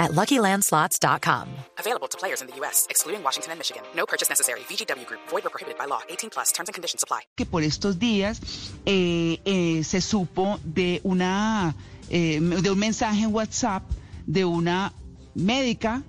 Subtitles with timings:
[0.00, 1.46] at LuckyLandSlots.com.
[1.78, 3.82] Available to players in the U.S., excluding Washington and Michigan.
[3.94, 4.60] No purchase necessary.
[4.60, 5.20] VGW Group.
[5.28, 6.00] Void or prohibited by law.
[6.08, 6.50] 18 plus.
[6.52, 7.20] Terms and conditions apply.
[7.36, 8.40] que por estos días
[8.86, 11.74] eh, eh, se supo de una
[12.10, 13.82] eh, de un mensaje en WhatsApp
[14.26, 14.92] de una
[15.34, 16.02] médica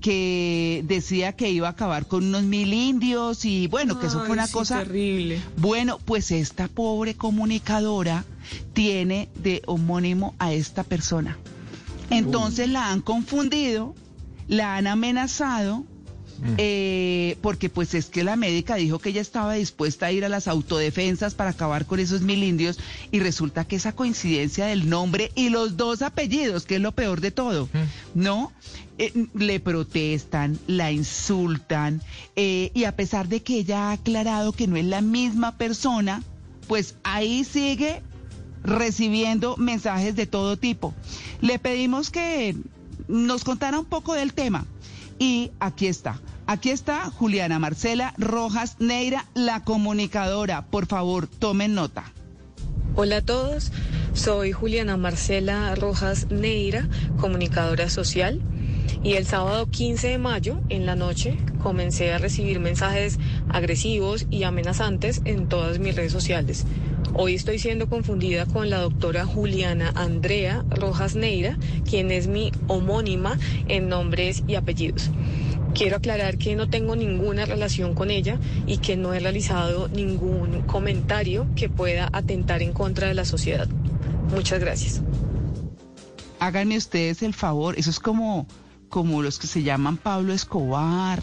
[0.00, 4.28] que decía que iba a acabar con unos mil indios y bueno, que eso fue
[4.28, 5.40] Ay, una sí, cosa terrible.
[5.56, 8.24] Bueno, pues esta pobre comunicadora
[8.72, 11.36] tiene de homónimo a esta persona.
[12.10, 13.94] Entonces la han confundido,
[14.48, 15.84] la han amenazado,
[16.56, 20.28] eh, porque pues es que la médica dijo que ella estaba dispuesta a ir a
[20.28, 22.78] las autodefensas para acabar con esos mil indios
[23.10, 27.20] y resulta que esa coincidencia del nombre y los dos apellidos, que es lo peor
[27.20, 27.68] de todo,
[28.14, 28.52] ¿no?
[28.98, 32.02] Eh, le protestan, la insultan
[32.36, 36.22] eh, y a pesar de que ella ha aclarado que no es la misma persona,
[36.68, 38.02] pues ahí sigue
[38.62, 40.94] recibiendo mensajes de todo tipo.
[41.40, 42.56] Le pedimos que
[43.08, 44.66] nos contara un poco del tema
[45.18, 46.20] y aquí está.
[46.46, 50.66] Aquí está Juliana Marcela Rojas Neira, la comunicadora.
[50.66, 52.04] Por favor, tomen nota.
[52.94, 53.70] Hola a todos,
[54.14, 56.88] soy Juliana Marcela Rojas Neira,
[57.20, 58.40] comunicadora social.
[59.04, 64.42] Y el sábado 15 de mayo, en la noche, comencé a recibir mensajes agresivos y
[64.42, 66.64] amenazantes en todas mis redes sociales.
[67.14, 73.38] Hoy estoy siendo confundida con la doctora Juliana Andrea Rojas Neira, quien es mi homónima
[73.66, 75.10] en nombres y apellidos.
[75.74, 80.62] Quiero aclarar que no tengo ninguna relación con ella y que no he realizado ningún
[80.62, 83.68] comentario que pueda atentar en contra de la sociedad.
[84.30, 85.02] Muchas gracias.
[86.40, 88.46] Háganme ustedes el favor, eso es como,
[88.88, 91.20] como los que se llaman Pablo Escobar,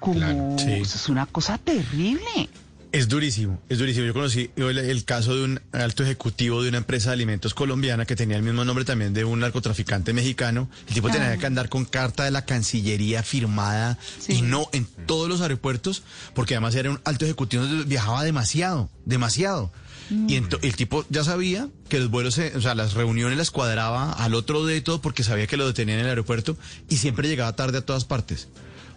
[0.00, 0.72] como Claro, sí.
[0.72, 2.48] eso es una cosa terrible.
[2.96, 4.06] Es durísimo, es durísimo.
[4.06, 8.06] Yo conocí el, el caso de un alto ejecutivo de una empresa de alimentos colombiana
[8.06, 10.70] que tenía el mismo nombre también de un narcotraficante mexicano.
[10.88, 14.34] El tipo tenía que andar con carta de la Cancillería firmada Sí.
[14.36, 16.02] y no en todos los aeropuertos,
[16.34, 19.72] porque además era un alto ejecutivo, viajaba demasiado, demasiado.
[20.08, 23.50] Y ento- el tipo ya sabía que los vuelos, se- o sea, las reuniones las
[23.50, 26.56] cuadraba al otro de todo porque sabía que lo detenían en el aeropuerto
[26.88, 28.48] y siempre llegaba tarde a todas partes.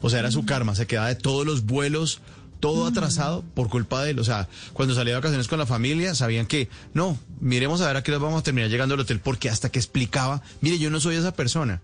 [0.02, 2.22] O sea, era su karma, se quedaba de todos los vuelos,
[2.60, 4.20] todo atrasado por culpa de él.
[4.20, 7.98] O sea, cuando salía de vacaciones con la familia, sabían que, no, miremos a ver
[7.98, 10.90] a qué hora vamos a terminar llegando al hotel, porque hasta que explicaba, mire, yo
[10.90, 11.82] no soy esa persona.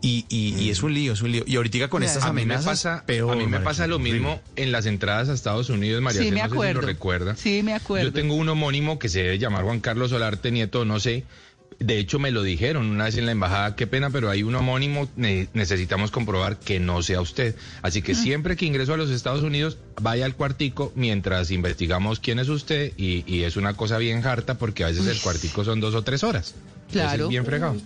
[0.00, 1.44] Y, y, y es un lío, es un lío.
[1.46, 3.98] Y ahorita con estas A mí me amenazas, pasa, peor, a mí me pasa lo
[3.98, 6.80] mismo en las entradas a Estados Unidos, María Sí, me no sé si acuerdo.
[6.82, 7.36] lo recuerda.
[7.36, 8.08] Sí, me acuerdo.
[8.08, 11.24] Yo tengo un homónimo que se debe llamar Juan Carlos Solarte Nieto, no sé.
[11.80, 14.54] De hecho, me lo dijeron una vez en la embajada, qué pena, pero hay un
[14.54, 17.54] homónimo, ne- necesitamos comprobar que no sea usted.
[17.82, 18.04] Así Mm.
[18.04, 22.48] que siempre que ingreso a los Estados Unidos, vaya al cuartico mientras investigamos quién es
[22.48, 25.94] usted y, y es una cosa bien harta porque a veces el cuartico son dos
[25.94, 26.54] o tres horas.
[26.92, 27.26] Claro.
[27.28, 27.76] bien fregado.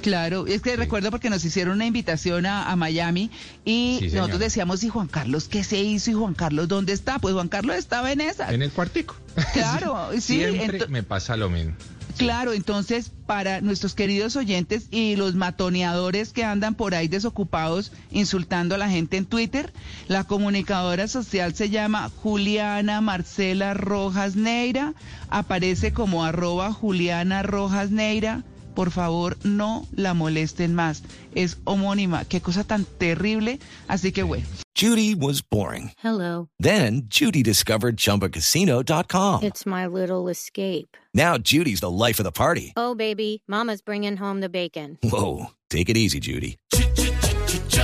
[0.00, 3.30] Claro, es que recuerdo porque nos hicieron una invitación a, a Miami
[3.64, 6.10] y Sí, nosotros decíamos, ¿y Juan Carlos qué se hizo?
[6.10, 7.18] ¿Y Juan Carlos dónde está?
[7.18, 8.54] Pues Juan Carlos estaba en esa.
[8.54, 9.16] En el cuartico.
[9.52, 10.38] Claro, sí.
[10.38, 11.74] Siempre me pasa lo mismo.
[12.16, 18.74] Claro, entonces para nuestros queridos oyentes y los matoneadores que andan por ahí desocupados insultando
[18.74, 19.72] a la gente en Twitter,
[20.06, 24.94] la comunicadora social se llama Juliana Marcela Rojas Neira,
[25.28, 28.44] aparece como arroba Juliana Rojas Neira.
[28.74, 31.02] Por favor, no la molesten más.
[31.34, 32.24] Es homónima.
[32.24, 33.58] Qué cosa tan terrible.
[33.88, 34.46] Así que bueno.
[34.76, 35.92] Judy was boring.
[35.98, 36.48] Hello.
[36.58, 39.44] Then Judy discovered ChumbaCasino.com.
[39.44, 40.96] It's my little escape.
[41.14, 42.72] Now Judy's the life of the party.
[42.76, 44.98] Oh, baby, Mama's bringing home the bacon.
[45.02, 46.56] Whoa, take it easy, Judy.